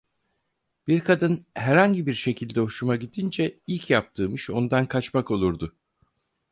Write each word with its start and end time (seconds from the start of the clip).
Bir 0.87 0.99
kadın 0.99 1.45
herhangi 1.53 2.05
bir 2.07 2.13
şekilde 2.13 2.59
hoşuma 2.59 2.95
gidince 2.95 3.59
ilk 3.67 3.89
yaptığım 3.89 4.35
iş 4.35 4.49
ondan 4.49 4.85
kaçmak 4.85 5.31
olurdu. 5.31 5.75